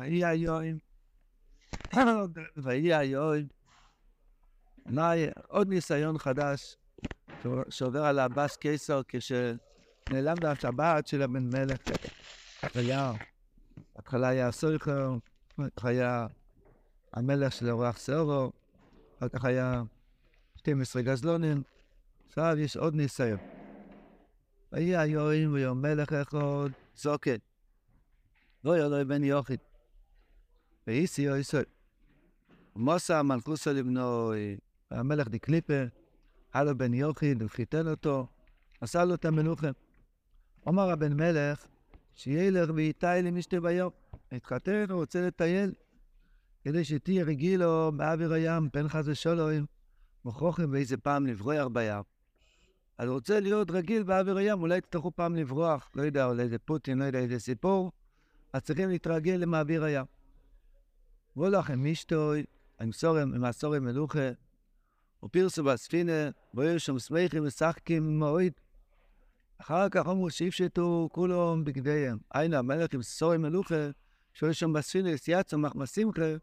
ויהי 0.00 0.24
היום, 0.24 0.78
ויהי 2.56 2.94
היום, 2.94 3.42
עוד 5.48 5.68
ניסיון 5.68 6.18
חדש 6.18 6.76
שעובר 7.68 8.04
על 8.04 8.18
הבאס 8.18 8.56
קיסר 8.56 9.00
כשנעלם 9.08 10.36
השבת 10.44 11.06
של 11.06 11.22
הבן 11.22 11.50
מלך. 11.50 11.80
היה, 12.74 13.12
בהתחלה 13.96 14.28
היה 14.28 14.52
סויכר, 14.52 15.16
היה 15.82 16.26
המלך 17.12 17.52
של 17.52 17.70
אורח 17.70 17.98
סורו, 17.98 18.52
אחר 19.18 19.28
כך 19.28 19.44
היה 19.44 19.82
12 20.56 21.02
גזלונים, 21.02 21.62
עכשיו 22.26 22.58
יש 22.58 22.76
עוד 22.76 22.94
ניסיון. 22.94 23.38
ויהי 24.72 24.96
היום 24.96 25.52
ויום 25.52 25.82
מלך 25.82 26.12
אחד 26.12 26.70
זוקן. 26.96 27.36
לא 28.64 28.78
לו 28.78 29.08
בן 29.08 29.24
יוכית. 29.24 29.67
ואיסי 30.88 31.22
יויסוי. 31.22 31.62
מוסה 32.76 33.22
מלכוסה 33.22 33.72
לבנו, 33.72 34.32
המלך 34.90 35.28
דקליפה, 35.28 35.82
היה 36.52 36.64
לו 36.64 36.78
בן 36.78 36.94
יוכיד, 36.94 37.42
הוא 37.42 37.50
חיתן 37.50 37.88
אותו, 37.88 38.26
עשה 38.80 39.04
לו 39.04 39.14
את 39.14 39.24
המלוכה. 39.24 39.66
אמר 40.68 40.90
הבן 40.90 41.12
מלך, 41.12 41.66
שילך 42.14 42.70
ויטייל 42.74 43.26
עם 43.26 43.36
אשתי 43.36 43.60
ביום. 43.60 43.90
התחתן, 44.32 44.84
הוא 44.90 45.00
רוצה 45.00 45.26
לטייל, 45.26 45.72
כדי 46.64 46.84
שתהיה 46.84 47.24
רגילו 47.24 47.92
באוויר 47.96 48.32
הים, 48.32 48.68
פן 48.72 48.88
חס 48.88 49.04
ושלום, 49.06 49.66
מוכרחים 50.24 50.70
באיזה 50.70 50.96
פעם 50.96 51.26
לברוח 51.26 51.66
בים. 51.72 52.02
אז 52.98 53.08
רוצה 53.08 53.40
להיות 53.40 53.70
רגיל 53.70 54.02
באוויר 54.02 54.36
הים, 54.36 54.60
אולי 54.60 54.78
יצטרכו 54.78 55.10
פעם 55.10 55.36
לברוח, 55.36 55.90
לא 55.94 56.02
יודע, 56.02 56.26
אולי 56.26 56.48
זה 56.48 56.58
פוטין, 56.58 56.98
לא 56.98 57.04
יודע 57.04 57.18
איזה 57.18 57.38
סיפור, 57.38 57.92
אז 58.52 58.62
צריכים 58.62 58.88
להתרגל 58.88 59.32
למאוויר 59.32 59.84
הים. 59.84 60.04
מישטוי, 61.76 62.44
עם 62.80 62.92
סורם, 62.92 63.34
עם 63.34 63.44
הסורם 63.44 63.84
מלוכה, 63.84 64.28
ופירסו 65.24 65.64
בספינה, 65.64 66.30
והיו 66.54 66.80
שם 66.80 66.98
שמחים 66.98 67.46
משחקים 67.46 68.18
מאוד. 68.18 68.52
אחר 69.58 69.88
כך 69.88 70.06
אמרו 70.06 70.30
שיפשטו 70.30 71.08
כולם 71.12 71.64
בגדיהם. 71.64 72.18
היינו 72.34 72.56
המלך 72.56 72.94
עם 72.94 73.02
סורם 73.02 73.42
מלוכה, 73.42 73.90
שהיו 74.32 74.54
שם 74.54 74.72
בספינה, 74.72 75.16
סייצו 75.16 75.58
מחמסימכה, 75.58 76.36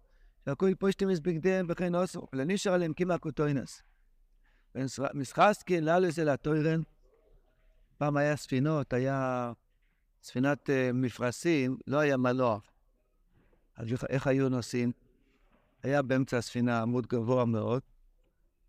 שהכוי 0.46 0.76
פושטים 0.76 1.12
את 1.12 1.20
בגדיהם 1.20 1.66
וכן 1.70 1.96
עשו, 1.96 2.28
ולנישר 2.34 2.74
עליהם 2.74 2.94
כמעט 2.94 3.22
כותוינס. 3.22 3.82
ומסחסקין 4.76 5.84
לאלו 5.84 6.12
זה 6.12 6.24
לטוירן, 6.24 6.82
פעם 7.98 8.18
היה 8.18 8.36
ספינות, 8.36 8.94
היה 8.94 9.52
ספינת 10.24 10.70
uh, 10.70 10.94
מפרשים, 10.94 11.78
לא 11.88 11.98
היה 11.98 12.18
מלוח. 12.18 12.75
אז 13.76 13.88
איך 14.10 14.28
היו 14.28 14.50
נוסעים? 14.50 14.92
היה 15.84 16.02
באמצע 16.02 16.38
הספינה 16.38 16.82
עמוד 16.82 17.08
גבוה 17.08 17.46
מאוד, 17.46 17.82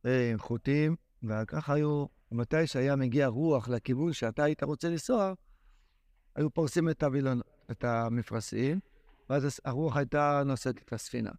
עם 0.04 0.38
חוטים, 0.38 0.96
וככה 1.22 1.74
היו, 1.74 2.06
מתי 2.32 2.66
שהיה 2.66 2.96
מגיע 2.96 3.26
רוח 3.26 3.68
לכיוון 3.68 4.12
שאתה 4.12 4.44
היית 4.44 4.62
רוצה 4.62 4.88
לנסוע, 4.88 5.32
היו 6.34 6.50
פורסים 6.50 6.88
את, 6.88 7.02
הווילון, 7.02 7.40
את 7.70 7.84
המפרשים, 7.84 8.80
ואז 9.30 9.60
הרוח 9.64 9.96
הייתה 9.96 10.42
נושאת 10.46 10.78
את 10.84 10.92
הספינה. 10.92 11.30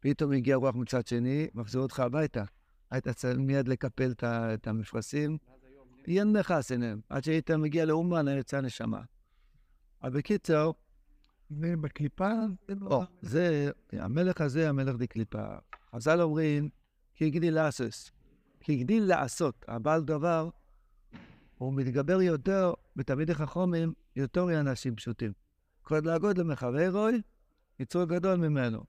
פתאום 0.00 0.32
הגיע 0.32 0.56
רוח 0.56 0.74
מצד 0.74 1.06
שני, 1.06 1.48
מחזיר 1.54 1.80
אותך 1.80 2.00
הביתה. 2.00 2.44
היית 2.90 3.08
צריך 3.08 3.38
מיד 3.38 3.68
לקפל 3.68 4.12
את 4.24 4.66
המפרשים. 4.66 5.38
אין 6.06 6.32
לך 6.32 6.54
סינם. 6.60 7.00
עד 7.08 7.24
שהיית 7.24 7.50
מגיע 7.50 7.84
לאומן, 7.84 8.28
יצאה 8.28 8.60
נשמה. 8.60 9.00
אבל 10.02 10.10
בקיצור... 10.10 10.74
זה 11.60 11.76
בקליפה? 11.76 12.32
או, 12.82 13.02
זה, 13.22 13.70
המלך 13.92 14.40
הזה, 14.40 14.68
המלך 14.68 14.96
דקליפה. 14.96 15.44
חז"ל 15.94 16.20
אומרים, 16.20 16.68
כי 17.14 17.26
הגדיל 17.26 17.54
לעשות. 17.54 18.10
כי 18.60 18.72
הגדיל 18.72 19.04
לעשות. 19.04 19.64
הבעל 19.68 20.02
דבר, 20.02 20.48
הוא 21.58 21.74
מתגבר 21.74 22.22
יותר 22.22 22.72
בתלמידי 22.96 23.34
חכומים, 23.34 23.92
יותר 24.16 24.44
מאנשים 24.44 24.96
פשוטים. 24.96 25.32
כל 25.82 26.00
להגוד 26.04 26.38
למחברוי, 26.38 27.22
יצרו 27.78 28.06
גדול 28.06 28.34
ממנו. 28.34 28.84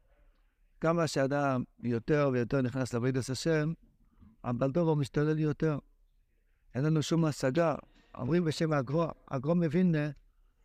כמה 0.81 1.07
שאדם 1.07 1.63
יותר 1.83 2.29
ויותר 2.33 2.61
נכנס 2.61 2.93
לעבודת 2.93 3.29
השם, 3.29 3.73
הבלדורו 4.43 4.95
משתולל 4.95 5.39
יותר. 5.39 5.79
אין 6.75 6.83
לנו 6.83 7.03
שום 7.03 7.25
השגה. 7.25 7.75
אומרים 8.17 8.45
בשם 8.45 8.73
הגרו, 8.73 9.07
הגרו 9.27 9.55
מבין, 9.55 9.95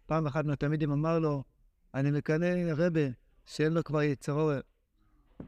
פעם 0.07 0.27
אחת 0.27 0.45
מהתלמידים 0.45 0.93
אמר 0.93 1.19
לו, 1.19 1.45
אני 1.95 2.11
מקנא 2.11 2.73
רבה 2.77 3.01
שאין 3.47 3.73
לו 3.73 3.85
כבר 3.85 4.03
יצרור. 4.03 4.53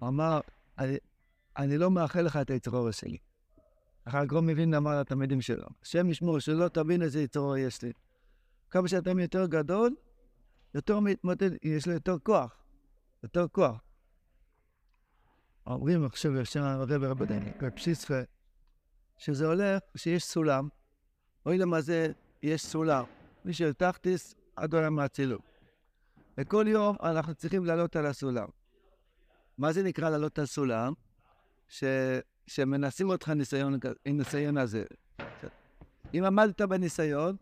אמר, 0.03 0.41
אני, 0.79 0.97
אני 1.57 1.79
לא 1.79 1.91
מאחל 1.91 2.23
לך 2.23 2.37
את 2.37 2.51
היצרור 2.51 2.91
שלי. 2.91 3.19
אחר 4.05 4.19
הגרו 4.19 4.43
מבין 4.43 4.75
אמר 4.75 5.01
לתלמידים 5.01 5.41
שלו, 5.41 5.67
השם 5.83 6.11
ישמור 6.11 6.39
שלא 6.39 6.69
תבין 6.69 7.03
איזה 7.03 7.23
יצרור 7.23 7.57
יש 7.57 7.83
לי. 7.83 7.93
כמה 8.71 8.89
שאתה 8.89 9.11
יותר 9.19 9.47
גדול, 9.47 9.95
יותר 10.75 11.01
מתמודד, 11.01 11.51
יש 11.63 11.87
לו 11.87 11.93
יותר 11.93 12.17
כוח. 12.23 12.57
יותר 13.23 13.49
כוח. 13.49 13.81
אומרים 15.67 16.05
עכשיו 16.05 16.33
בשם 16.33 16.63
הרב 16.63 17.05
רבי 17.05 17.25
פשיסחה, 17.75 18.21
שזה 19.19 19.47
הולך, 19.47 19.83
שיש 19.97 20.25
סולם, 20.25 20.69
אוי 21.47 21.59
למה 21.59 21.81
זה, 21.81 22.13
יש 22.43 22.67
סולם. 22.67 23.05
מי 23.45 23.53
שתחתיס 23.53 24.35
עד 24.57 24.75
עולם 24.75 24.99
האצילות. 24.99 25.50
וכל 26.39 26.65
יום 26.69 26.97
אנחנו 27.03 27.35
צריכים 27.35 27.65
לעלות 27.65 27.97
על 27.97 28.07
הסולם. 28.07 28.49
מה 29.59 29.73
זה 29.73 29.83
נקרא 29.83 30.11
לעלות 30.11 30.39
על 30.39 30.47
סולם? 30.47 30.93
ש... 31.69 31.85
שמנסים 32.47 33.11
אותך 33.11 33.29
ניסיון, 33.29 33.79
ניסיון 34.07 34.57
הזה. 34.57 34.85
אם 36.15 36.25
עמדת 36.25 36.63
בניסיון, 36.63 37.37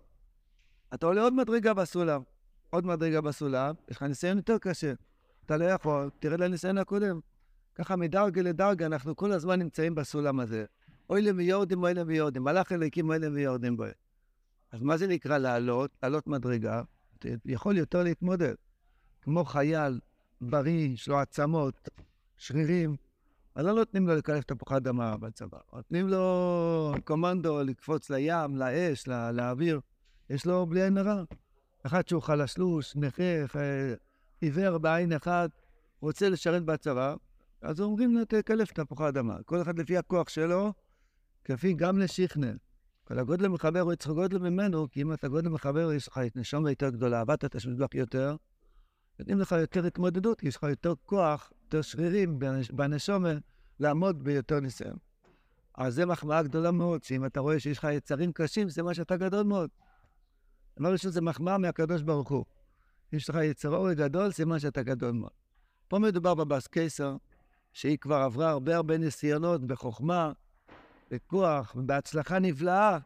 אתה 0.94 1.06
עולה 1.06 1.22
עוד 1.22 1.32
מדרגה 1.32 1.74
בסולם. 1.74 2.22
עוד 2.70 2.86
מדרגה 2.86 3.20
בסולם, 3.20 3.74
יש 3.88 3.96
לך 3.96 4.02
ניסיון 4.02 4.36
יותר 4.36 4.58
קשה. 4.58 4.92
אתה 5.46 5.56
לא 5.56 5.64
יכול, 5.64 6.10
תרד 6.18 6.40
לניסיון 6.40 6.78
הקודם. 6.78 7.20
ככה 7.74 7.96
מדרגה 7.96 8.42
לדרגה, 8.42 8.86
אנחנו 8.86 9.16
כל 9.16 9.32
הזמן 9.32 9.58
נמצאים 9.58 9.94
בסולם 9.94 10.40
הזה. 10.40 10.64
אוי 11.10 11.22
להם 11.22 11.36
ויורדים, 11.36 11.82
אוי 11.82 11.94
להם 11.94 12.08
ויורדים. 12.08 12.44
מלאך 12.44 12.72
אלוקים, 12.72 13.08
אוי 13.08 13.18
להם 13.18 13.34
ויורדים 13.34 13.76
בו. 13.76 13.84
אז 14.72 14.82
מה 14.82 14.96
זה 14.96 15.06
נקרא 15.06 15.38
לעלות? 15.38 15.90
לעלות 16.02 16.26
מדרגה. 16.26 16.82
יכול 17.44 17.76
יותר 17.76 18.02
להתמודד. 18.02 18.54
כמו 19.22 19.44
חייל 19.44 20.00
בריא, 20.40 20.88
יש 20.88 21.08
לו 21.08 21.18
עצמות, 21.18 21.88
שרירים, 22.36 22.96
אז 23.54 23.66
לא 23.66 23.72
נותנים 23.72 24.08
לו 24.08 24.14
לקלף 24.14 24.44
תפוחי 24.44 24.76
אדמה 24.76 25.16
בצבא. 25.16 25.58
נותנים 25.72 26.08
לו 26.08 26.94
קומנדו 27.04 27.62
לקפוץ 27.62 28.10
לים, 28.10 28.56
לאש, 28.56 29.08
לא, 29.08 29.30
לאוויר. 29.30 29.80
יש 30.30 30.46
לו 30.46 30.66
בלי 30.66 30.82
עין 30.82 30.98
הרע. 30.98 31.22
אחד 31.86 32.08
שהוא 32.08 32.22
חלשלוש, 32.22 32.96
נכה, 32.96 33.22
עיוור 34.40 34.78
בעין 34.78 35.12
אחת, 35.12 35.50
רוצה 36.00 36.28
לשרת 36.28 36.64
בצבא, 36.64 37.14
אז 37.62 37.80
אומרים 37.80 38.14
לו, 38.14 38.24
תקלף 38.24 38.72
תפוחי 38.72 39.08
אדמה. 39.08 39.36
כל 39.44 39.62
אחד 39.62 39.78
לפי 39.78 39.96
הכוח 39.96 40.28
שלו, 40.28 40.72
כפי 41.44 41.72
גם 41.72 41.98
לשכנל. 41.98 42.56
כל 43.04 43.18
הגודל 43.18 43.48
מחבר 43.48 43.80
הוא 43.80 43.92
יצטרך 43.92 44.12
גודל 44.12 44.38
ממנו, 44.38 44.90
כי 44.90 45.02
אם 45.02 45.12
אתה 45.12 45.28
גודל 45.28 45.48
מחבר, 45.48 45.92
יש 45.92 46.08
לך 46.08 46.20
נשום 46.34 46.66
יותר 46.66 46.88
גדולה, 46.90 47.20
עבדת 47.20 47.44
את 47.44 47.54
השמזבח 47.54 47.94
יותר, 47.94 48.36
נותנים 49.18 49.38
לך 49.38 49.52
יותר 49.52 49.86
התמודדות, 49.86 50.42
יש 50.42 50.56
לך 50.56 50.62
יותר 50.62 50.94
כוח, 51.06 51.52
יותר 51.64 51.82
שרירים 51.82 52.38
בנשומה, 52.72 53.32
לעמוד 53.80 54.24
ביותר 54.24 54.60
ניסיון. 54.60 54.96
אז 55.74 55.94
זו 55.94 56.06
מחמאה 56.06 56.42
גדולה 56.42 56.70
מאוד, 56.70 57.04
שאם 57.04 57.24
אתה 57.24 57.40
רואה 57.40 57.60
שיש 57.60 57.78
לך 57.78 57.86
יצרים 57.92 58.32
קשים, 58.32 58.68
זה 58.68 58.82
מה 58.82 58.94
שאתה 58.94 59.16
גדול 59.16 59.42
מאוד. 59.42 59.70
דבר 60.78 60.92
ראשון, 60.92 61.10
זה 61.10 61.20
מחמאה 61.20 61.58
מהקדוש 61.58 62.02
ברוך 62.02 62.28
הוא. 62.28 62.44
יש 63.12 63.30
לך 63.30 63.38
יצר 63.44 63.76
אורי 63.76 63.94
גדול, 63.94 64.32
זה 64.32 64.46
מה 64.46 64.60
שאתה 64.60 64.82
גדול 64.82 65.12
מאוד. 65.12 65.30
פה 65.88 65.98
מדובר 65.98 66.34
בבאס 66.34 66.66
קיסר, 66.66 67.16
שהיא 67.72 67.98
כבר 67.98 68.16
עברה 68.16 68.50
הרבה 68.50 68.76
הרבה 68.76 68.98
ניסיונות 68.98 69.64
בחוכמה, 69.66 70.32
בכוח, 71.10 71.76
בהצלחה 71.78 72.38
נפלאה, 72.38 72.98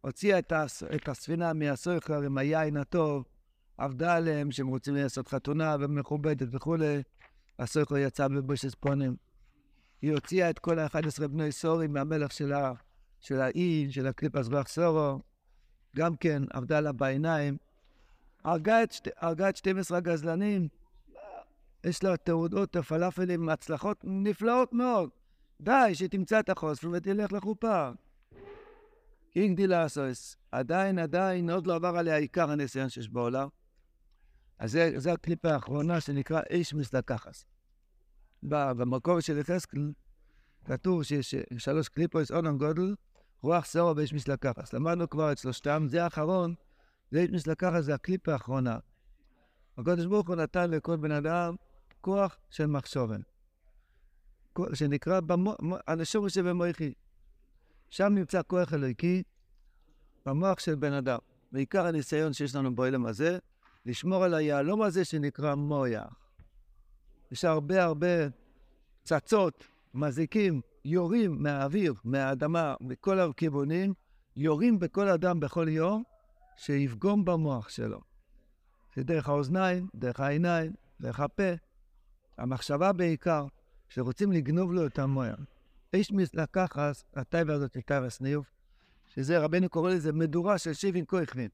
הוציאה 0.00 0.38
את. 0.38 0.52
את 0.94 1.08
הספינה 1.08 1.52
מהסויכר 1.52 2.22
עם 2.22 2.38
היין 2.38 2.76
הטוב, 2.76 3.24
עבדה 3.78 4.16
עליהם 4.16 4.50
שהם 4.50 4.66
רוצים 4.66 4.94
לעשות 4.94 5.28
חתונה 5.28 5.76
ומכובדת 5.80 6.48
וכולי. 6.52 7.02
הסויכר 7.58 7.96
יצא 7.96 8.28
בבושס 8.28 8.74
פונים. 8.74 9.16
היא 10.02 10.12
הוציאה 10.12 10.50
את 10.50 10.58
כל 10.58 10.78
ה-11 10.78 11.28
בני 11.28 11.52
סורים 11.52 11.92
מהמלך 11.92 12.32
שלה, 12.32 12.72
של 13.20 13.40
האי, 13.40 13.86
של 13.90 14.06
הקליפס 14.06 14.48
רוח 14.48 14.68
סורו. 14.68 15.20
גם 15.96 16.16
כן 16.16 16.42
עבדה 16.50 16.80
לה 16.80 16.92
בעיניים. 16.92 17.56
הרגה 18.44 18.82
את, 18.82 18.92
שת... 18.92 19.08
הרגה 19.16 19.48
את 19.48 19.56
12 19.56 19.98
הגזלנים. 19.98 20.68
יש 21.84 22.02
לה 22.02 22.16
תעודות 22.16 22.76
הפלאפלים, 22.76 23.48
הצלחות 23.48 24.00
נפלאות 24.04 24.72
מאוד. 24.72 25.10
די, 25.60 25.90
שתמצא 25.92 26.40
את 26.40 26.48
החוסן 26.48 26.88
ותלך 26.88 27.32
לחופה. 27.32 27.90
די 29.34 29.66
לאסוס, 29.66 30.36
עדיין, 30.52 30.98
עדיין, 30.98 31.50
עוד 31.50 31.66
לא 31.66 31.74
עבר 31.74 31.96
עליה 31.96 32.16
עיקר 32.16 32.50
הניסיון 32.50 32.88
שיש 32.88 33.08
בעולם. 33.08 33.48
אז 34.58 34.78
זה, 34.96 35.12
הקליפה 35.12 35.52
האחרונה 35.52 36.00
שנקרא 36.00 36.40
איש 36.50 36.74
מסלקחס. 36.74 37.44
במקור 38.42 39.20
של 39.20 39.38
יחזקאל 39.38 39.92
כתוב 40.64 41.02
שיש 41.02 41.34
שלוש 41.58 41.88
קליפות, 41.88 42.30
אונן 42.30 42.58
גודל, 42.58 42.94
רוח 43.42 43.64
סורו 43.64 43.96
ואיש 43.96 44.12
מסלקחס. 44.12 44.72
למדנו 44.72 45.08
כבר 45.08 45.32
את 45.32 45.38
שלושתם, 45.38 45.86
זה 45.88 46.04
האחרון, 46.04 46.54
זה 47.10 47.20
איש 47.20 47.30
מסלקחס, 47.30 47.84
זה 47.84 47.94
הקליפה 47.94 48.32
האחרונה. 48.32 48.78
הקדוש 49.78 50.06
ברוך 50.06 50.28
הוא 50.28 50.36
נתן 50.36 50.70
לכל 50.70 50.96
בן 50.96 51.12
אדם 51.12 51.56
כוח 52.00 52.36
של 52.50 52.66
מחשובן, 52.66 53.20
שנקרא 54.74 55.20
הנשום 55.86 56.28
שבמוחי. 56.28 56.92
שם 57.90 58.12
נמצא 58.14 58.40
כוח 58.46 58.74
אלוהיקי 58.74 59.22
במוח 60.26 60.58
של 60.58 60.74
בן 60.74 60.92
אדם. 60.92 61.18
בעיקר 61.52 61.86
הניסיון 61.86 62.32
שיש 62.32 62.54
לנו 62.54 62.74
בעולם 62.74 63.06
הזה, 63.06 63.38
לשמור 63.88 64.24
על 64.24 64.34
היהלום 64.34 64.82
הזה 64.82 65.04
שנקרא 65.04 65.54
מויח. 65.54 66.30
יש 67.30 67.44
הרבה 67.44 67.84
הרבה 67.84 68.28
צצות, 69.04 69.64
מזיקים, 69.94 70.60
יורים 70.84 71.42
מהאוויר, 71.42 71.94
מהאדמה, 72.04 72.74
מכל 72.80 73.20
הכיוונים, 73.20 73.94
יורים 74.36 74.78
בכל 74.78 75.08
אדם 75.08 75.40
בכל 75.40 75.68
יום, 75.68 76.02
שיפגום 76.56 77.24
במוח 77.24 77.68
שלו. 77.68 78.00
זה 78.96 79.04
דרך 79.04 79.28
האוזניים, 79.28 79.88
דרך 79.94 80.20
העיניים, 80.20 80.72
דרך 81.00 81.20
הפה. 81.20 81.52
המחשבה 82.38 82.92
בעיקר, 82.92 83.46
שרוצים 83.88 84.32
לגנוב 84.32 84.72
לו 84.72 84.86
את 84.86 84.98
המוח. 84.98 85.40
איש 85.92 86.12
לקחס, 86.34 87.04
הטייבה 87.14 87.54
הזאת 87.54 87.72
של 87.72 87.80
טייבה 87.80 88.06
ניוב, 88.20 88.46
שזה, 89.06 89.38
רבנו 89.38 89.68
קורא 89.68 89.90
לזה 89.90 90.12
מדורה 90.12 90.58
של 90.58 90.72
שבעים 90.72 91.06
כהכנין. 91.06 91.48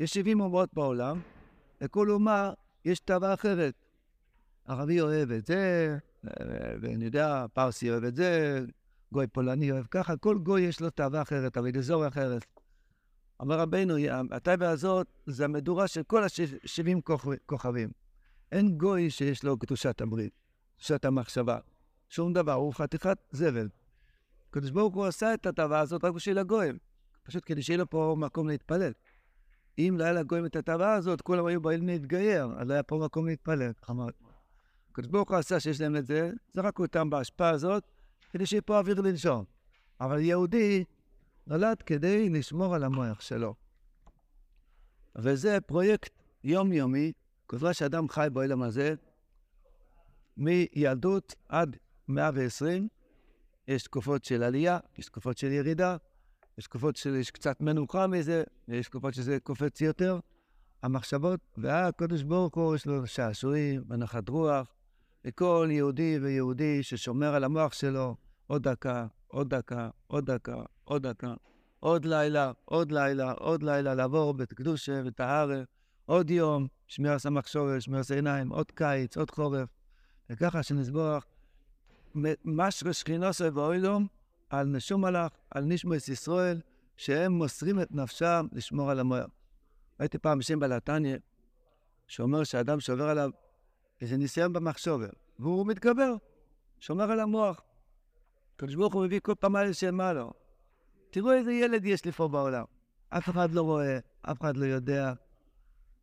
יש 0.00 0.14
שבעים 0.14 0.40
אומות 0.40 0.74
בעולם, 0.74 1.20
לכל 1.80 2.10
אומה 2.10 2.52
יש 2.84 3.00
טבע 3.00 3.34
אחרת. 3.34 3.74
ערבי 4.64 5.00
אוהב 5.00 5.30
את 5.30 5.46
זה, 5.46 5.96
ואני 6.80 7.04
יודע, 7.04 7.46
פרסי 7.52 7.90
אוהב 7.90 8.04
את 8.04 8.16
זה, 8.16 8.60
גוי 9.12 9.26
פולני 9.26 9.72
אוהב 9.72 9.86
ככה, 9.90 10.16
כל 10.16 10.38
גוי 10.38 10.60
יש 10.60 10.80
לו 10.80 10.90
תאווה 10.90 11.22
אחרת, 11.22 11.56
אבל 11.56 11.70
אזור 11.78 12.08
אחרת. 12.08 12.46
אמר 13.42 13.60
רבנו, 13.60 13.94
הטייבה 14.30 14.70
הזאת 14.70 15.06
זה 15.26 15.44
המדורה 15.44 15.88
של 15.88 16.02
כל 16.02 16.22
השבעים 16.24 17.00
כוכבים. 17.46 17.90
אין 18.52 18.78
גוי 18.78 19.10
שיש 19.10 19.44
לו 19.44 19.58
קדושת 19.58 20.00
הברית, 20.00 20.32
קדושת 20.76 21.04
המחשבה. 21.04 21.58
שום 22.08 22.32
דבר, 22.32 22.52
הוא 22.52 22.74
חתיכת 22.74 23.18
זבל. 23.30 23.68
הקדוש 24.50 24.70
ברוך 24.70 24.94
הוא 24.94 25.06
עשה 25.06 25.34
את 25.34 25.46
הטבעה 25.46 25.80
הזאת 25.80 26.04
רק 26.04 26.12
בשביל 26.12 26.38
הגויים, 26.38 26.78
פשוט 27.22 27.42
כדי 27.46 27.62
שיהיה 27.62 27.78
לו 27.78 27.90
פה 27.90 28.16
מקום 28.18 28.48
להתפלל. 28.48 28.92
אם 29.78 29.94
לא 29.98 30.04
היה 30.04 30.12
לגויים 30.12 30.46
את 30.46 30.56
הטבעה 30.56 30.94
הזאת, 30.94 31.20
כולם 31.20 31.46
היו 31.46 31.60
באים 31.60 31.86
להתגייר, 31.86 32.48
אז 32.56 32.68
לא 32.68 32.72
היה 32.72 32.82
פה 32.82 32.98
מקום 33.04 33.26
להתפלל. 33.26 33.70
הקדוש 34.90 35.10
ברוך 35.10 35.30
הוא 35.30 35.38
עשה 35.38 35.60
שיש 35.60 35.80
להם 35.80 35.96
את 35.96 36.06
זה, 36.06 36.30
זרקו 36.54 36.82
אותם 36.82 37.10
בהשפעה 37.10 37.50
הזאת, 37.50 37.84
כדי 38.30 38.46
שיהיה 38.46 38.62
פה 38.62 38.78
אוויר 38.78 39.00
לנשום. 39.00 39.44
אבל 40.00 40.18
יהודי 40.18 40.84
נולד 41.46 41.82
כדי 41.82 42.28
לשמור 42.28 42.74
על 42.74 42.84
המוח 42.84 43.20
שלו. 43.20 43.54
וזה 45.16 45.60
פרויקט 45.60 46.12
יומיומי, 46.44 47.12
כל 47.46 47.72
שאדם 47.72 48.08
חי 48.08 48.28
בעולם 48.32 48.62
הזה, 48.62 48.94
מילדות 50.36 51.34
עד 51.48 51.76
120, 52.08 52.88
יש 53.68 53.82
תקופות 53.82 54.24
של 54.24 54.42
עלייה, 54.42 54.78
יש 54.98 55.06
תקופות 55.06 55.38
של 55.38 55.52
ירידה, 55.52 55.96
יש 56.58 56.64
תקופות 56.64 56.96
שיש 56.96 57.30
קצת 57.30 57.60
מנוחה 57.60 58.06
מזה, 58.06 58.44
ויש 58.68 58.88
תקופות 58.88 59.14
שזה 59.14 59.38
קופץ 59.40 59.80
יותר. 59.80 60.18
המחשבות, 60.82 61.40
והקדוש 61.56 62.22
ברוך 62.22 62.54
הוא 62.54 62.74
יש 62.74 62.86
לו 62.86 63.06
שעשועים, 63.06 63.84
הנחת 63.90 64.28
רוח, 64.28 64.74
לכל 65.24 65.68
יהודי 65.70 66.18
ויהודי 66.22 66.82
ששומר 66.82 67.34
על 67.34 67.44
המוח 67.44 67.72
שלו 67.72 68.16
עוד 68.46 68.68
דקה, 68.68 69.06
עוד 69.26 69.54
דקה, 69.54 69.88
עוד 70.06 70.30
דקה, 70.30 70.62
עוד 70.84 71.06
דקה, 71.06 71.34
עוד 71.80 72.04
לילה, 72.04 72.52
עוד 72.64 72.92
לילה, 72.92 73.32
עוד 73.32 73.62
לילה, 73.62 73.94
לעבור 73.94 74.34
בית 74.34 74.52
קדושה 74.52 75.02
וטהרה, 75.04 75.62
עוד 76.06 76.30
יום, 76.30 76.66
שמירה 76.86 77.18
סמך 77.18 77.48
שורש, 77.48 77.84
שמירה 77.84 78.02
עיניים, 78.14 78.48
עוד 78.48 78.70
קיץ, 78.70 79.16
עוד 79.16 79.30
חורף, 79.30 79.68
וככה 80.30 80.62
שנסבוח 80.62 81.24
משהו 82.44 82.94
שכינוסו 82.94 83.54
ואוילום 83.54 84.06
על 84.50 84.66
נשום 84.66 85.00
מלאך, 85.00 85.32
על 85.50 85.64
נשמוס 85.64 86.08
ישראל, 86.08 86.60
שהם 86.96 87.32
מוסרים 87.32 87.80
את 87.80 87.92
נפשם 87.92 88.46
לשמור 88.52 88.90
על 88.90 89.00
המוח. 89.00 89.26
ראיתי 90.00 90.18
פעם 90.18 90.42
שם 90.42 90.60
בלתניה, 90.60 91.16
שאומר 92.06 92.44
שאדם 92.44 92.80
שעובר 92.80 93.08
עליו 93.08 93.30
איזה 94.00 94.16
ניסיון 94.16 94.52
במחשובר, 94.52 95.10
והוא 95.38 95.66
מתגבר, 95.66 96.14
שומר 96.80 97.10
על 97.10 97.20
המוח. 97.20 97.62
הקדוש 98.56 98.74
ברוך 98.74 98.94
הוא 98.94 99.04
מביא 99.04 99.20
כל 99.20 99.34
פעם 99.34 99.52
מה 99.92 100.12
לו. 100.12 100.32
תראו 101.10 101.32
איזה 101.32 101.52
ילד 101.52 101.84
יש 101.84 102.04
לי 102.04 102.12
פה 102.12 102.28
בעולם. 102.28 102.64
אף 103.08 103.28
אחד 103.28 103.52
לא 103.52 103.62
רואה, 103.62 103.98
אף 104.22 104.40
אחד 104.40 104.56
לא 104.56 104.64
יודע. 104.64 105.12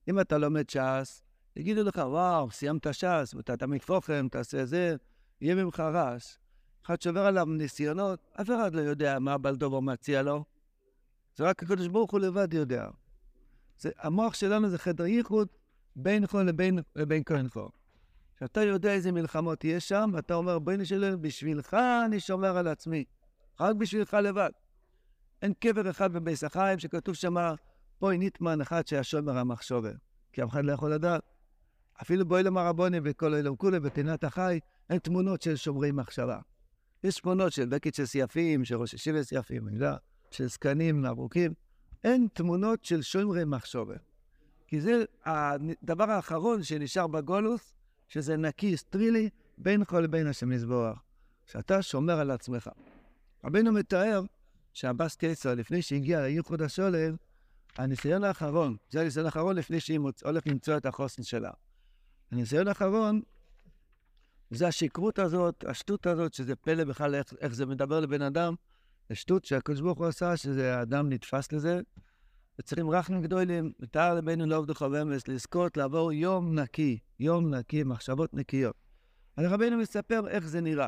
אם 0.07 0.19
אתה 0.19 0.37
לומד 0.37 0.69
ש"ס, 0.69 1.23
יגידו 1.55 1.83
לך, 1.83 1.95
וואו, 1.95 2.51
סיימת 2.51 2.93
ש"ס, 2.93 3.33
ואתה 3.33 3.57
תמיד 3.57 3.81
פוכם, 3.81 4.27
תעשה 4.31 4.65
זה, 4.65 4.95
יהיה 5.41 5.55
ממך 5.55 5.79
רעש. 5.79 6.37
אחד 6.85 7.01
שעובר 7.01 7.25
עליו 7.25 7.45
ניסיונות, 7.45 8.19
אף 8.41 8.47
אחד 8.47 8.75
לא 8.75 8.81
יודע 8.81 9.19
מה 9.19 9.37
בלדובר 9.37 9.79
מציע 9.79 10.21
לו. 10.21 10.43
זה 11.35 11.43
רק 11.43 11.63
הקדוש 11.63 11.87
ברוך 11.87 12.11
הוא 12.11 12.19
לבד 12.19 12.53
יודע. 12.53 12.87
זה, 13.79 13.89
המוח 13.97 14.33
שלנו 14.33 14.69
זה 14.69 14.77
חדר 14.77 15.05
ייחוד 15.05 15.47
בינך 15.95 16.35
לבין, 16.35 16.79
לבין 16.95 17.23
כהנכו. 17.25 17.69
שאתה 18.39 18.63
יודע 18.63 18.93
איזה 18.93 19.11
מלחמות 19.11 19.63
יש 19.63 19.87
שם, 19.87 20.11
ואתה 20.13 20.33
אומר, 20.33 20.59
בואי 20.59 20.85
שלי, 20.85 21.17
בשבילך 21.21 21.73
אני 22.05 22.19
שומר 22.19 22.57
על 22.57 22.67
עצמי. 22.67 23.03
רק 23.59 23.75
בשבילך 23.75 24.13
לבד. 24.13 24.49
אין 25.41 25.53
קבר 25.53 25.89
אחד 25.89 26.13
בביס 26.13 26.43
החיים 26.43 26.79
שכתוב 26.79 27.15
שם, 27.15 27.35
בואי 28.01 28.17
ניטמן 28.17 28.61
אחד 28.61 28.87
שהשומר 28.87 29.37
המחשובר. 29.37 29.93
כי 30.33 30.43
אף 30.43 30.49
אחד 30.49 30.65
לא 30.65 30.71
יכול 30.71 30.93
לדעת. 30.93 31.23
אפילו 32.01 32.25
בואי 32.25 32.43
למרבוני 32.43 32.99
וכל 33.03 33.33
אילום 33.33 33.55
כולי 33.55 33.79
בפינת 33.79 34.23
החי, 34.23 34.59
אין 34.89 34.99
תמונות 34.99 35.41
של 35.41 35.55
שומרי 35.55 35.91
מחשבה. 35.91 36.39
יש 37.05 37.19
תמונות 37.19 37.53
של 37.53 37.65
בקית 37.65 37.95
של 37.95 38.05
סייפים, 38.05 38.65
של 38.65 38.75
ראש 38.75 39.07
אני 39.07 39.73
יודע, 39.73 39.95
של 40.31 40.47
זקנים 40.47 41.05
ארוכים. 41.05 41.53
אין 42.03 42.27
תמונות 42.33 42.85
של 42.85 43.01
שומרי 43.01 43.45
מחשובת. 43.45 44.01
כי 44.67 44.81
זה 44.81 45.03
הדבר 45.25 46.11
האחרון 46.11 46.63
שנשאר 46.63 47.07
בגולוס, 47.07 47.73
שזה 48.07 48.37
נקי, 48.37 48.77
סטרילי, 48.77 49.29
בינך 49.57 49.93
לבין 49.93 50.27
השם 50.27 50.51
יזבורך. 50.51 50.99
שאתה 51.45 51.81
שומר 51.81 52.19
על 52.19 52.31
עצמך. 52.31 52.69
רבינו 53.43 53.71
מתאר 53.71 54.21
שהבאס 54.73 55.15
קיסר, 55.15 55.53
לפני 55.53 55.81
שהגיע 55.81 56.21
לייחוד 56.21 56.61
השולם, 56.61 57.15
הניסיון 57.77 58.23
האחרון, 58.23 58.75
זה 58.89 59.01
הניסיון 59.01 59.25
האחרון 59.25 59.55
לפני 59.55 59.79
שהיא. 59.79 59.99
הולכת 60.23 60.47
למצוא 60.47 60.77
את 60.77 60.85
החוסן 60.85 61.23
שלה. 61.23 61.51
הניסיון 62.31 62.67
האחרון 62.67 63.21
זה 64.51 64.67
השכרות 64.67 65.19
הזאת, 65.19 65.65
השטות 65.67 66.07
הזאת, 66.07 66.33
שזה 66.33 66.55
פלא 66.55 66.83
בכלל 66.83 67.15
איך, 67.15 67.33
איך 67.41 67.53
זה 67.53 67.65
מדבר 67.65 67.99
לבן 67.99 68.21
אדם. 68.21 68.55
זה 69.09 69.15
שטות 69.15 69.45
שהקדוש 69.45 69.81
ברוך 69.81 69.97
הוא 69.97 70.07
עשה, 70.07 70.37
שזה 70.37 70.77
האדם 70.77 71.09
נתפס 71.09 71.51
לזה. 71.51 71.81
וצריכים 72.59 72.89
רחמים 72.89 73.21
גדולים, 73.21 73.71
ותאר 73.79 74.15
לבנו 74.15 74.45
לעובדו 74.45 74.75
חבמס, 74.75 75.27
לזכות 75.27 75.77
לעבור 75.77 76.11
יום 76.11 76.59
נקי, 76.59 76.99
יום 77.19 77.53
נקי, 77.53 77.83
מחשבות 77.83 78.33
נקיות. 78.33 78.75
אז 79.37 79.45
רבינו 79.49 79.77
מספר 79.77 80.27
איך 80.27 80.47
זה 80.47 80.61
נראה. 80.61 80.87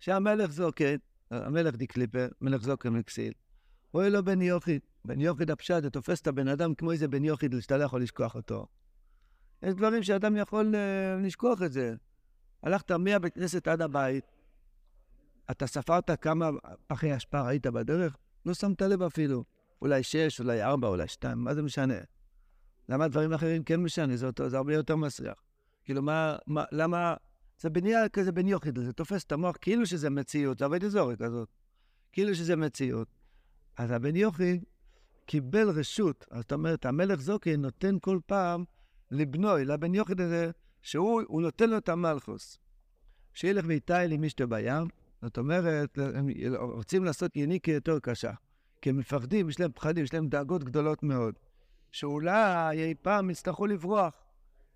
שהמלך 0.00 0.50
זוקן, 0.50 0.96
המלך 1.30 1.76
דיקליפר, 1.76 2.28
מלך 2.40 2.62
זוקן 2.62 2.88
מקסיל, 2.88 3.32
רואה 3.92 4.08
לו 4.08 4.24
בן 4.24 4.42
יוחיד. 4.42 4.80
בן 5.04 5.20
יוחיד 5.20 5.50
הפשט, 5.50 5.82
זה 5.82 5.90
תופס 5.90 6.20
את 6.20 6.26
הבן 6.26 6.48
אדם 6.48 6.74
כמו 6.74 6.92
איזה 6.92 7.08
בן 7.08 7.24
יוחיד, 7.24 7.54
שאתה 7.60 7.76
לא 7.76 7.84
יכול 7.84 8.02
לשכוח 8.02 8.34
אותו. 8.34 8.66
יש 9.62 9.74
דברים 9.74 10.02
שאדם 10.02 10.36
יכול 10.36 10.74
uh, 10.74 11.26
לשכוח 11.26 11.62
את 11.62 11.72
זה. 11.72 11.94
הלכת 12.62 12.90
מהבית 12.90 13.34
כנסת 13.34 13.68
עד 13.68 13.82
הבית, 13.82 14.24
אתה 15.50 15.66
ספרת 15.66 16.10
כמה 16.20 16.50
פחי 16.86 17.16
אשפה 17.16 17.40
ראית 17.40 17.66
בדרך? 17.66 18.16
לא 18.46 18.54
שמת 18.54 18.82
לב 18.82 19.02
אפילו. 19.02 19.44
אולי 19.82 20.02
שש, 20.02 20.40
אולי 20.40 20.62
ארבע, 20.62 20.88
אולי 20.88 21.08
שתיים, 21.08 21.38
מה 21.38 21.54
זה 21.54 21.62
משנה? 21.62 21.94
למה 22.88 23.08
דברים 23.08 23.32
אחרים 23.32 23.64
כן 23.64 23.80
משנה? 23.80 24.16
זה, 24.16 24.26
אותו, 24.26 24.48
זה 24.48 24.56
הרבה 24.56 24.74
יותר 24.74 24.96
מסריח. 24.96 25.42
כאילו, 25.84 26.02
מה, 26.02 26.36
מה, 26.46 26.64
למה... 26.72 27.14
זה 27.60 27.70
בנייה 27.70 28.08
כזה 28.08 28.32
בן 28.32 28.48
יוחיד, 28.48 28.78
זה 28.78 28.92
תופס 28.92 29.24
את 29.24 29.32
המוח 29.32 29.56
כאילו 29.60 29.86
שזה 29.86 30.10
מציאות, 30.10 30.58
זה 30.58 30.64
עבד 30.64 30.84
אזורי 30.84 31.16
כזאת. 31.16 31.48
כאילו 32.12 32.34
שזה 32.34 32.56
מציאות. 32.56 33.08
אז 33.76 33.90
הבן 33.90 34.16
יוחיד 34.16 34.64
קיבל 35.26 35.70
רשות, 35.70 36.26
זאת 36.34 36.52
אומרת, 36.52 36.86
המלך 36.86 37.20
זוקי 37.20 37.56
נותן 37.56 37.96
כל 38.00 38.18
פעם 38.26 38.64
לבנוי, 39.10 39.64
לבן 39.64 39.94
יוחיד 39.94 40.20
הזה, 40.20 40.50
שהוא 40.82 41.42
נותן 41.42 41.70
לו 41.70 41.78
את 41.78 41.88
המלכוס. 41.88 42.58
שילך 43.34 43.64
ויטייל 43.68 44.12
עם 44.12 44.24
אשתו 44.24 44.48
בים, 44.48 44.88
זאת 45.22 45.38
אומרת, 45.38 45.98
הם 45.98 46.28
רוצים 46.54 47.04
לעשות 47.04 47.36
יניקה 47.36 47.72
יותר 47.72 47.98
קשה. 47.98 48.32
כי 48.82 48.90
הם 48.90 48.96
מפחדים, 48.96 49.48
יש 49.48 49.60
להם 49.60 49.72
פחדים, 49.74 50.04
יש 50.04 50.14
להם 50.14 50.28
דאגות 50.28 50.64
גדולות 50.64 51.02
מאוד. 51.02 51.34
שאולי 51.90 52.82
אי 52.84 52.94
פעם 52.94 53.30
יצטרכו 53.30 53.66
לברוח. 53.66 54.14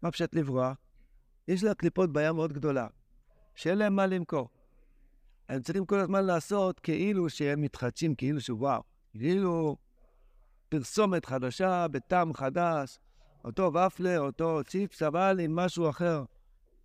מה 0.02 0.10
פשט 0.10 0.34
לברוח? 0.34 0.76
יש 1.48 1.64
לקליפות 1.64 2.12
בעיה 2.12 2.32
מאוד 2.32 2.52
גדולה, 2.52 2.86
שאין 3.54 3.78
להם 3.78 3.96
מה 3.96 4.06
למכור. 4.06 4.48
הם 5.48 5.62
צריכים 5.62 5.86
כל 5.86 5.98
הזמן 5.98 6.24
לעשות 6.24 6.80
כאילו 6.80 7.30
שהם 7.30 7.60
מתחדשים, 7.60 8.14
כאילו 8.14 8.40
שוואו, 8.40 8.82
כאילו 9.18 9.76
פרסומת 10.68 11.26
חדשה 11.26 11.88
בטעם 11.88 12.34
חדש, 12.34 12.98
אותו 13.46 13.72
ופלר, 13.74 14.20
אותו 14.20 14.60
צ'יפס, 14.66 15.02
אבל 15.02 15.40
עם 15.40 15.56
משהו 15.56 15.90
אחר. 15.90 16.24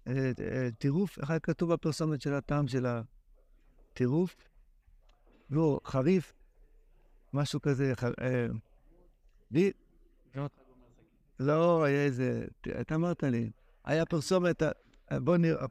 אה, 0.07 0.31
אה, 0.39 0.69
טירוף, 0.77 1.19
איך 1.19 1.29
היה 1.29 1.39
כתוב 1.39 1.73
בפרסומת 1.73 2.21
של 2.21 2.33
הטעם 2.33 2.67
של 2.67 2.85
הטירוף? 2.85 4.35
לא, 5.49 5.79
חריף, 5.85 6.33
משהו 7.33 7.61
כזה. 7.61 7.93
אה, 8.21 8.47
לא, 11.39 11.83
היה 11.83 12.05
איזה, 12.05 12.45
אתה 12.81 12.95
אמרת 12.95 13.23
לי, 13.23 13.51
היה 13.85 14.05
פרסומת, 14.05 14.63
בוא 15.11 15.37
נראה, 15.37 15.65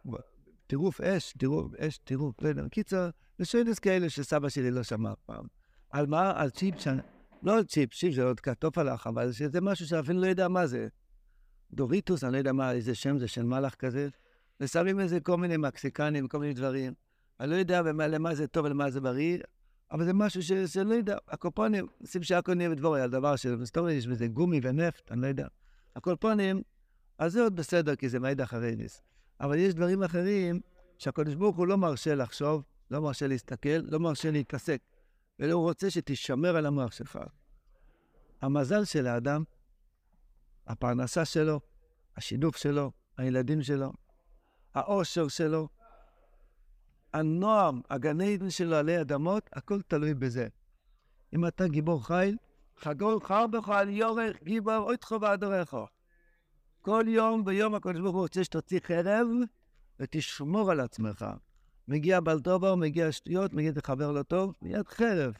טירוף 0.66 1.00
אש, 1.00 1.32
טירוף 1.32 1.74
אש, 1.74 1.98
טירוף. 1.98 2.34
קיצר, 2.70 3.10
לשוינס 3.38 3.78
כאלה 3.78 4.10
שסבא 4.10 4.48
שלי 4.48 4.70
לא 4.70 4.82
שמע 4.82 5.12
פעם. 5.26 5.46
על 5.90 6.06
מה? 6.06 6.32
על 6.40 6.50
צ'יפ, 6.50 6.74
לא 7.42 7.62
צ'יפ, 7.68 7.94
צ'יפ 7.94 8.14
זה 8.14 8.24
עוד 8.24 8.40
כתוב 8.40 8.78
עליך, 8.78 9.06
אבל 9.06 9.30
זה 9.30 9.60
משהו 9.60 9.86
שאפילו 9.86 10.20
לא 10.20 10.26
יודע 10.26 10.48
מה 10.48 10.66
זה. 10.66 10.88
דוריטוס, 11.72 12.24
אני 12.24 12.32
לא 12.32 12.38
יודע 12.38 12.52
מה, 12.52 12.72
איזה 12.72 12.94
שם 12.94 13.18
זה 13.18 13.28
של 13.28 13.42
מלאך 13.42 13.74
כזה. 13.74 14.08
ושמים 14.60 15.00
איזה 15.00 15.20
כל 15.20 15.36
מיני 15.36 15.56
מקסיקנים, 15.56 16.28
כל 16.28 16.38
מיני 16.38 16.54
דברים. 16.54 16.92
אני 17.40 17.50
לא 17.50 17.56
יודע 17.56 17.82
למה 17.82 18.34
זה 18.34 18.46
טוב 18.46 18.64
ולמה 18.64 18.90
זה 18.90 19.00
בריא, 19.00 19.38
אבל 19.90 20.04
זה 20.04 20.12
משהו 20.12 20.42
ש... 20.42 20.52
שלא 20.52 20.94
יודע. 20.94 21.16
הקופונים, 21.28 21.86
עושים 22.00 22.22
שהכל 22.22 22.54
נהיה 22.54 22.70
בדבורי 22.70 23.00
על 23.00 23.10
דבר 23.10 23.36
של... 23.36 23.56
אומרת, 23.76 23.92
יש 23.92 24.06
בזה 24.06 24.26
גומי 24.26 24.60
ונפט, 24.62 25.12
אני 25.12 25.20
לא 25.20 25.26
יודע. 25.26 25.46
הקופונים, 25.96 26.62
אז 27.18 27.32
זה 27.32 27.42
עוד 27.42 27.56
בסדר, 27.56 27.96
כי 27.96 28.08
זה 28.08 28.20
מעיד 28.20 28.40
אחרי 28.40 28.76
ניס. 28.76 29.02
אבל 29.40 29.58
יש 29.58 29.74
דברים 29.74 30.02
אחרים 30.02 30.60
שהקדוש 30.98 31.34
ברוך 31.34 31.56
הוא 31.56 31.66
לא 31.66 31.76
מרשה 31.78 32.14
לחשוב, 32.14 32.62
לא 32.90 33.00
מרשה 33.00 33.26
להסתכל, 33.26 33.78
לא 33.82 34.00
מרשה 34.00 34.30
להתעסק. 34.30 34.80
אלא 35.40 35.52
הוא 35.52 35.62
רוצה 35.62 35.90
שתישמר 35.90 36.56
על 36.56 36.66
המוח 36.66 36.92
שלך. 36.92 37.18
המזל 38.42 38.84
של 38.84 39.06
האדם, 39.06 39.44
הפרנסה 40.66 41.24
שלו, 41.24 41.60
השידוך 42.16 42.58
שלו, 42.58 42.92
הילדים 43.16 43.62
שלו, 43.62 43.92
העושר 44.74 45.28
שלו, 45.28 45.68
הנועם, 47.12 47.80
הגן 47.90 48.20
עדן 48.20 48.50
שלו 48.50 48.76
עלי 48.76 49.00
אדמות, 49.00 49.50
הכל 49.52 49.82
תלוי 49.82 50.14
בזה. 50.14 50.48
אם 51.34 51.46
אתה 51.46 51.68
גיבור 51.68 52.06
חיל, 52.06 52.36
חגור 52.76 53.26
חר 53.26 53.46
בך 53.46 53.68
על 53.68 53.88
יורך 53.88 54.42
גיבור 54.42 54.76
אויתך 54.76 55.14
ועדורך. 55.20 55.74
כל 56.80 57.04
יום 57.08 57.42
ויום 57.46 57.74
הקדוש 57.74 58.00
ברוך 58.00 58.14
הוא 58.14 58.22
רוצה 58.22 58.44
שתוציא 58.44 58.80
חרב 58.80 59.26
ותשמור 60.00 60.70
על 60.70 60.80
עצמך. 60.80 61.24
מגיע 61.88 62.20
בלטובר, 62.20 62.74
מגיע 62.74 63.12
שטויות, 63.12 63.52
מגיע 63.52 63.72
לחבר 63.76 64.12
לא 64.12 64.22
טוב, 64.22 64.54
מיד 64.62 64.88
חרב. 64.88 65.34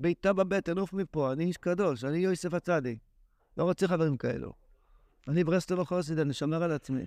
בעיטה 0.00 0.32
בבטן, 0.32 0.78
עוף 0.78 0.92
מפה, 0.92 1.32
אני 1.32 1.44
איש 1.44 1.56
קדוש, 1.56 2.04
אני 2.04 2.18
יוסף 2.18 2.54
הצדיק. 2.54 2.98
לא 3.56 3.64
רוצה 3.64 3.88
חברים 3.88 4.16
כאלו. 4.16 4.52
אני 5.28 5.44
ברסלב 5.44 5.80
החוסיד, 5.80 6.18
אני 6.18 6.32
שומר 6.32 6.62
על 6.62 6.72
עצמי. 6.72 7.04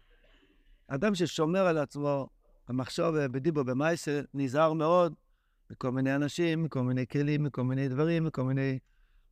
אדם 0.87 1.15
ששומר 1.15 1.67
על 1.67 1.77
עצמו, 1.77 2.27
במחשוב, 2.69 3.17
בדיבו, 3.17 3.63
במייסר, 3.63 4.21
נזהר 4.33 4.73
מאוד 4.73 5.13
מכל 5.69 5.91
מיני 5.91 6.15
אנשים, 6.15 6.63
מכל 6.63 6.81
מיני 6.81 7.07
כלים, 7.07 7.43
מכל 7.43 7.63
מיני 7.63 7.87
דברים, 7.87 8.23
מכל 8.23 8.43
מיני... 8.43 8.79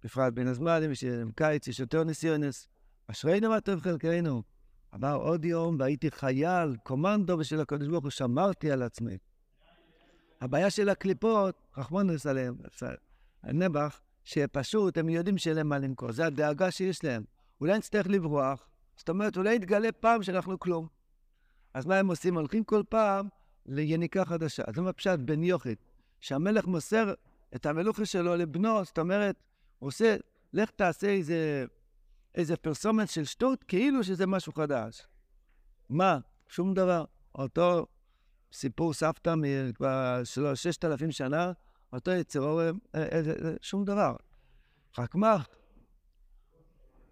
בפרט 0.04 0.34
בין 0.34 0.48
הזמנים, 0.48 0.92
יש 0.92 1.06
קיץ, 1.36 1.68
יש 1.68 1.80
יותר 1.80 2.04
ניסיונס. 2.04 2.68
אשרינו 3.08 3.50
מה 3.50 3.62
טוב 3.62 3.80
חלקנו. 3.80 4.44
עבר 4.92 5.16
עוד 5.16 5.46
יום 5.46 5.76
והייתי 5.80 6.12
חייל, 6.12 6.76
קומנדו 6.84 7.38
בשביל 7.38 7.60
הקדוש 7.60 7.88
ברוך 7.88 8.04
הוא, 8.04 8.12
שמרתי 8.12 8.72
על 8.72 8.82
עצמי. 8.82 9.18
הבעיה 10.42 10.70
של 10.70 10.90
הקליפות, 10.90 11.56
רחמנוס 11.78 12.26
עליהם, 12.26 12.56
הנבח, 13.44 14.02
שפשוט 14.24 14.98
הם 14.98 15.10
יודעים 15.10 15.38
שאין 15.38 15.56
להם 15.56 15.70
מה 15.70 15.78
למכור, 15.78 16.12
זה 16.12 16.26
הדאגה 16.26 16.72
שיש 16.72 17.04
להם. 17.04 17.24
אולי 17.62 17.78
נצטרך 17.78 18.08
לברוח, 18.08 18.68
זאת 18.98 19.10
אומרת, 19.10 19.38
אולי 19.38 19.56
יתגלה 19.56 19.92
פעם 19.92 20.24
שאנחנו 20.24 20.60
כלום. 20.60 20.88
אז 21.74 21.86
מה 21.86 21.96
הם 21.96 22.08
עושים? 22.08 22.36
הולכים 22.38 22.64
כל 22.64 22.84
פעם 22.90 23.28
ליניקה 23.66 24.26
חדשה. 24.26 24.64
אז 24.68 24.76
זה 24.76 24.94
פשט 24.94 25.20
בן 25.20 25.44
יוכד, 25.44 25.74
שהמלך 26.20 26.66
מוסר 26.66 27.14
את 27.56 27.66
המלוכה 27.66 28.06
שלו 28.06 28.36
לבנו, 28.36 28.86
זאת 28.86 29.00
אומרת, 29.00 29.36
הוא 29.80 29.88
עושה, 29.88 30.16
לך 30.54 30.70
תעשה 30.70 31.08
איזה, 31.08 31.66
איזה 32.36 32.58
פרסומת 32.58 33.10
של 33.10 33.24
שטות, 33.24 33.64
כאילו 33.64 34.04
שזה 34.04 34.28
משהו 34.28 34.54
חדש. 34.54 35.08
מה? 35.90 36.20
שום 36.48 36.74
דבר. 36.74 37.06
אותו 37.36 37.88
סיפור 38.54 38.94
סבתא 38.94 39.34
כבר 39.76 40.22
ששת 40.54 40.86
אלפים 40.86 41.12
שנה, 41.12 41.52
אותו 41.94 42.12
יצר 42.12 42.42
אורם, 42.42 42.78
אה, 42.96 43.02
אה, 43.02 43.20
אה, 43.46 43.54
שום 43.62 43.86
דבר. 43.86 44.16
רק 44.98 45.16
מה? 45.16 45.38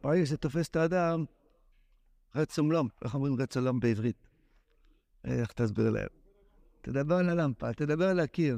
ברגע 0.03 0.25
שתופס 0.25 0.67
את 0.67 0.75
האדם, 0.75 1.25
רצומלום, 2.35 2.87
איך 3.03 3.15
אומרים 3.15 3.35
רצומלום 3.35 3.79
בעברית? 3.79 4.27
איך 5.23 5.51
תסביר 5.51 5.89
להם? 5.89 6.07
תדבר 6.81 7.15
על 7.15 7.29
הלמפה, 7.29 7.73
תדבר 7.73 8.07
על 8.09 8.19
הקיר. 8.19 8.57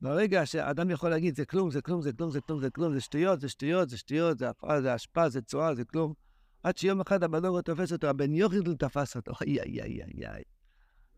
ברגע 0.00 0.46
שאדם 0.46 0.90
יכול 0.90 1.10
להגיד, 1.10 1.36
זה 1.36 1.44
כלום, 1.44 1.70
זה 1.70 1.82
כלום, 1.82 2.02
זה 2.02 2.12
כלום, 2.12 2.30
זה 2.30 2.40
כלום, 2.40 2.60
זה 2.60 2.70
כלום, 2.70 2.94
זה 2.94 3.00
שטויות, 3.00 3.40
זה 3.40 3.48
שטויות, 3.48 3.88
זה 3.88 3.98
שטויות, 3.98 4.38
זה 4.38 4.48
הפרעה, 4.48 4.82
זה 4.82 4.94
השפעה, 4.94 5.28
זה 5.28 5.42
צורה, 5.42 5.74
זה 5.74 5.84
כלום. 5.84 6.14
עד 6.62 6.78
שיום 6.78 7.00
אחד 7.00 7.22
הבנורו 7.22 7.62
תופס 7.62 7.92
אותו, 7.92 8.06
הבן 8.06 8.34
יוחידל 8.34 8.74
תפס 8.74 9.16
אותו, 9.16 9.32
איי, 9.40 9.60
איי, 9.60 9.80
איי, 9.80 10.02
איי. 10.26 10.42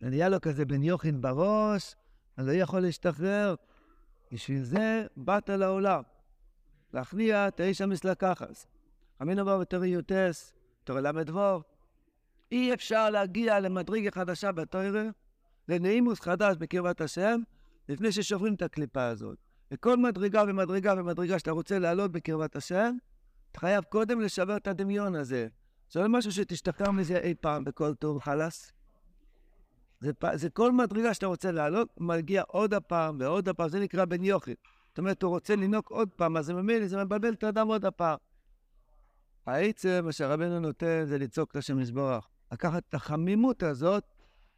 ונהיה 0.02 0.28
לו 0.28 0.40
כזה 0.40 0.64
בן 0.64 0.82
יוחין 0.82 1.20
בראש, 1.20 1.96
אז 2.36 2.46
לא 2.46 2.52
יכול 2.52 2.80
להשתחרר. 2.80 3.54
בשביל 4.32 4.62
זה 4.62 5.06
באת 5.16 5.50
לעולם, 5.50 6.02
להכניע 6.94 7.48
את 7.48 7.60
האיש 7.60 7.80
המסלקחס. 7.80 8.66
אמינו 9.22 9.44
בו 9.44 9.58
בתור 9.58 9.84
יוטס, 9.84 10.52
תור 10.84 11.00
ל"ו. 11.00 11.62
אי 12.52 12.74
אפשר 12.74 13.10
להגיע 13.10 13.60
למדרגה 13.60 14.10
חדשה 14.10 14.52
בתוירה, 14.52 15.04
לנעימוס 15.68 16.20
חדש 16.20 16.56
בקרבת 16.56 17.00
השם, 17.00 17.40
לפני 17.88 18.12
ששוברים 18.12 18.54
את 18.54 18.62
הקליפה 18.62 19.06
הזאת. 19.06 19.38
וכל 19.70 19.96
מדרגה 19.96 20.44
ומדרגה 20.48 20.94
ומדרגה 20.98 21.38
שאתה 21.38 21.50
רוצה 21.50 21.78
לעלות 21.78 22.12
בקרבת 22.12 22.56
השם, 22.56 22.96
אתה 23.52 23.60
חייב 23.60 23.84
קודם 23.84 24.20
לשבר 24.20 24.56
את 24.56 24.66
הדמיון 24.66 25.14
הזה. 25.14 25.48
זה 25.90 26.00
לא 26.00 26.08
משהו 26.08 26.32
שתשתחרר 26.32 26.90
מזה 26.90 27.18
אי 27.18 27.34
פעם 27.40 27.64
בכל 27.64 27.94
טור 27.94 28.20
חלאס. 28.20 28.72
זה, 30.00 30.12
זה 30.34 30.50
כל 30.50 30.72
מדרגה 30.72 31.14
שאתה 31.14 31.26
רוצה 31.26 31.52
לעלות, 31.52 31.88
מגיע 32.00 32.42
עוד 32.46 32.74
הפעם 32.74 33.16
ועוד 33.20 33.48
הפעם, 33.48 33.68
זה 33.68 33.80
נקרא 33.80 34.04
בן 34.04 34.24
יוכי. 34.24 34.54
זאת 34.88 34.98
אומרת, 34.98 35.22
הוא 35.22 35.30
רוצה 35.30 35.56
לנהוג 35.56 35.84
עוד 35.88 36.08
פעם, 36.16 36.36
אז 36.36 36.46
זה 36.46 36.54
ממילא, 36.54 36.86
זה 36.86 37.04
מבלבל 37.04 37.32
את 37.32 37.44
האדם 37.44 37.68
עוד 37.68 37.84
הפעם. 37.84 38.18
העצם, 39.46 40.00
מה 40.04 40.12
שהרבנו 40.12 40.60
נותן, 40.60 41.04
זה 41.04 41.18
לצעוק 41.18 41.50
את 41.50 41.56
השם 41.56 41.80
ישברך. 41.80 42.28
לקחת 42.52 42.82
את 42.88 42.94
החמימות 42.94 43.62
הזאת, 43.62 44.04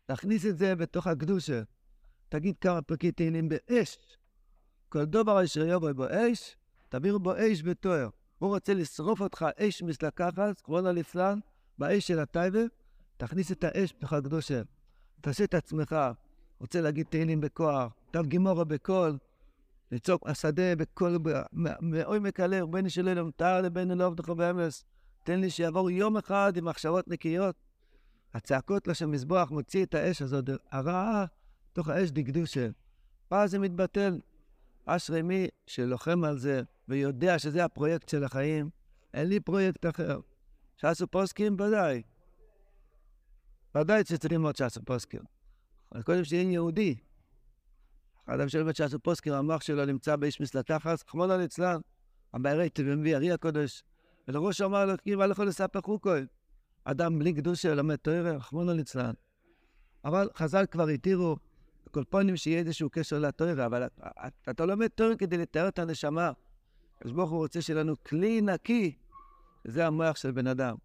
להכניס 0.08 0.46
את 0.46 0.58
זה 0.58 0.76
בתוך 0.76 1.06
הקדושה. 1.06 1.62
תגיד 2.28 2.58
כמה 2.60 2.82
פרקי 2.82 3.12
תהילים 3.12 3.48
באש. 3.48 3.98
כל 4.88 5.04
דובר 5.04 5.44
אשר 5.44 5.66
יבוא 5.66 5.92
בו 5.92 6.04
אש, 6.10 6.56
תביאו 6.88 7.20
בו 7.20 7.32
אש 7.36 7.62
בתואר. 7.62 8.08
הוא 8.38 8.48
רוצה 8.48 8.74
לשרוף 8.74 9.20
אותך 9.20 9.46
אש 9.58 9.82
מסלקחת, 9.82 10.60
כבוד 10.60 10.86
הליצלן, 10.86 11.38
באש 11.78 12.06
של 12.06 12.18
הטייבה, 12.18 12.60
תכניס 13.16 13.52
את 13.52 13.64
האש 13.64 13.94
בתוך 13.98 14.12
הקדושה. 14.12 14.62
תעשה 15.22 15.44
את 15.44 15.54
עצמך, 15.54 15.96
רוצה 16.60 16.80
להגיד 16.80 17.06
תהילים 17.10 17.40
בכוח, 17.40 17.92
תו 18.10 18.22
גימורה 18.22 18.64
בקול, 18.64 19.18
לצעוק 19.92 20.28
השדה 20.28 20.76
בקול, 20.76 21.18
מעומק 21.80 22.40
הלב, 22.40 22.70
בין 22.70 22.88
שלא 22.88 23.30
תאר 23.36 23.60
לבין 23.60 23.90
אלוהים 23.90 24.12
עבדך 24.12 24.28
באמס. 24.28 24.84
תן 25.24 25.40
לי 25.40 25.50
שיעבור 25.50 25.90
יום 25.90 26.16
אחד 26.16 26.52
עם 26.56 26.64
מחשבות 26.64 27.08
נקיות. 27.08 27.56
הצעקות 28.34 28.88
לשם 28.88 29.10
מזבוח 29.10 29.50
מוציא 29.50 29.84
את 29.84 29.94
האש 29.94 30.22
הזאת, 30.22 30.44
הרעה, 30.70 31.24
תוך 31.72 31.88
האש 31.88 32.10
דקדושה. 32.10 32.68
ואז 33.30 33.50
זה 33.50 33.58
מתבטל. 33.58 34.20
אשרי 34.86 35.22
מי 35.22 35.48
שלוחם 35.66 36.24
על 36.24 36.38
זה 36.38 36.62
ויודע 36.88 37.38
שזה 37.38 37.64
הפרויקט 37.64 38.08
של 38.08 38.24
החיים, 38.24 38.70
אין 39.14 39.28
לי 39.28 39.40
פרויקט 39.40 39.86
אחר. 39.86 40.20
שעשו 40.76 41.06
פוסקים 41.06 41.54
ודאי. 41.54 42.02
ודאי 43.74 44.04
שצריכים 44.04 44.38
ללמוד 44.40 44.54
פוסקים. 44.84 45.20
אבל 45.92 46.02
קודם 46.02 46.24
שיהיה 46.24 46.52
יהודי. 46.52 46.94
האדם 48.26 48.48
שלומד 48.48 48.76
שעשו 48.76 48.98
פוסקים, 48.98 49.32
המוח 49.32 49.62
שלו 49.62 49.84
נמצא 49.84 50.16
באיש 50.16 50.40
מסלקחס, 50.40 51.04
חמוד 51.08 51.30
על 51.30 51.44
אצלם. 51.44 51.80
הבערי 52.34 52.68
תבמבי, 52.68 53.14
ארי 53.14 53.32
הקודש. 53.32 53.82
ולראש 54.28 54.60
אמר 54.60 54.86
לו, 54.86 54.92
כאילו, 55.02 55.22
הלכו 55.22 55.44
לספר 55.44 55.80
חוקוי. 55.80 56.26
אדם 56.84 57.18
בלי 57.18 57.32
קדושה 57.32 57.74
לומד 57.74 57.96
תואר, 57.96 58.26
רחמונו 58.36 58.72
ליצלן. 58.72 59.12
אבל 60.04 60.28
חז"ל 60.36 60.66
כבר 60.66 60.88
התירו 60.88 61.36
כל 61.90 62.04
פונים 62.04 62.36
שיהיה 62.36 62.58
איזשהו 62.58 62.90
קשר 62.90 63.18
לתואר, 63.18 63.66
אבל 63.66 63.88
אתה 64.50 64.66
לומד 64.66 64.86
תואר 64.86 65.16
כדי 65.16 65.38
לתאר 65.38 65.68
את 65.68 65.78
הנשמה. 65.78 66.32
אז 67.04 67.12
ברוך 67.12 67.30
הוא 67.30 67.38
רוצה 67.38 67.62
שיהיה 67.62 67.80
לנו 67.80 67.94
כלי 68.02 68.40
נקי, 68.40 68.96
זה 69.64 69.86
המוח 69.86 70.16
של 70.16 70.30
בן 70.30 70.46
אדם. 70.46 70.76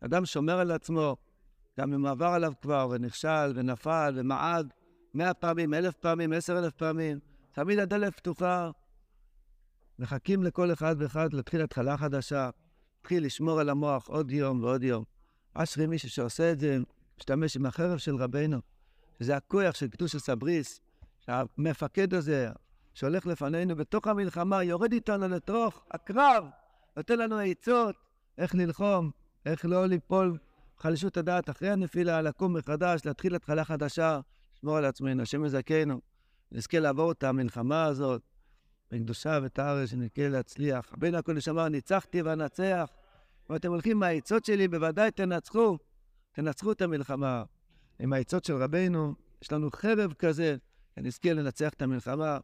אדם 0.00 0.26
שומר 0.26 0.58
על 0.58 0.70
עצמו, 0.70 1.16
גם 1.80 1.94
אם 1.94 2.06
עבר 2.06 2.26
עליו 2.26 2.52
כבר 2.62 2.88
ונכשל 2.90 3.52
ונפל 3.54 4.12
ומעד 4.16 4.72
מאה 5.14 5.34
פעמים, 5.34 5.74
אלף 5.74 5.94
פעמים, 5.94 6.32
עשר 6.32 6.58
אלף 6.58 6.72
פעמים, 6.72 7.18
תמיד 7.52 7.78
הדלת 7.78 8.16
פתוחה. 8.16 8.70
מחכים 9.98 10.42
לכל 10.42 10.72
אחד 10.72 10.96
ואחד 10.98 11.32
להתחיל 11.32 11.62
התחלה 11.62 11.96
חדשה, 11.96 12.50
להתחיל 12.96 13.24
לשמור 13.24 13.60
על 13.60 13.68
המוח 13.68 14.08
עוד 14.08 14.30
יום 14.30 14.62
ועוד 14.62 14.82
יום. 14.82 15.04
אשרי 15.54 15.86
מישהו 15.86 16.10
שעושה 16.10 16.52
את 16.52 16.60
זה, 16.60 16.78
משתמש 17.18 17.56
עם 17.56 17.66
החרב 17.66 17.98
של 17.98 18.16
רבנו, 18.16 18.58
שזה 19.18 19.36
הכוח 19.36 19.74
של 19.74 19.88
קדוש 19.88 20.14
הסבריס, 20.14 20.80
שהמפקד 21.18 22.14
הזה, 22.14 22.48
שהולך 22.94 23.26
לפנינו 23.26 23.76
בתוך 23.76 24.06
המלחמה, 24.06 24.62
יורד 24.62 24.92
איתנו 24.92 25.28
לתוך 25.28 25.84
הקרב, 25.90 26.44
נותן 26.96 27.18
לנו 27.18 27.38
עצות 27.38 27.96
איך 28.38 28.54
ללחום, 28.54 29.10
איך 29.46 29.64
לא 29.64 29.86
ליפול 29.86 30.38
חלשות 30.82 31.16
הדעת 31.16 31.50
אחרי 31.50 31.70
הנפילה, 31.70 32.22
לקום 32.22 32.56
מחדש, 32.56 33.00
להתחיל 33.04 33.34
התחלה 33.34 33.64
חדשה, 33.64 34.20
לשמור 34.54 34.76
על 34.76 34.84
עצמנו, 34.84 35.22
השם 35.22 35.44
יזכנו, 35.44 36.00
נזכה 36.52 36.78
לעבור 36.78 37.12
את 37.12 37.24
המלחמה 37.24 37.84
הזאת, 37.84 38.22
בקדושה 38.90 39.38
וטהרה, 39.42 39.86
שנזכה 39.86 40.28
להצליח. 40.28 40.92
רבינו 40.92 41.18
הקודש 41.18 41.48
אמר, 41.48 41.68
ניצחתי 41.68 42.22
ואנצח. 42.22 42.90
אם 43.50 43.56
אתם 43.56 43.68
הולכים 43.68 43.98
מהעצות 43.98 44.44
שלי, 44.44 44.68
בוודאי 44.68 45.10
תנצחו, 45.10 45.78
תנצחו 46.32 46.72
את 46.72 46.82
המלחמה. 46.82 47.44
עם 47.98 48.12
העצות 48.12 48.44
של 48.44 48.56
רבינו, 48.56 49.14
יש 49.42 49.52
לנו 49.52 49.70
חרב 49.74 50.12
כזה, 50.12 50.56
שנזכה 50.94 51.32
לנצח 51.32 51.68
את 51.68 51.82
המלחמה, 51.82 52.38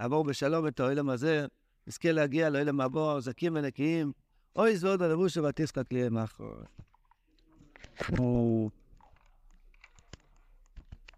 לעבור 0.00 0.24
בשלום 0.24 0.66
את 0.66 0.80
העולם 0.80 1.08
הזה, 1.08 1.46
נזכה 1.86 2.12
להגיע 2.12 2.50
לעולם 2.50 2.80
הבא, 2.80 3.20
זקים 3.20 3.54
ונקיים. 3.56 4.12
אוי 4.56 4.76
זו 4.76 4.88
עוד 4.88 5.02
הלבוש 5.02 5.36
ובתיסקק 5.36 5.92
לי 5.92 6.08
מאחור. 6.08 6.54
no 8.10 8.72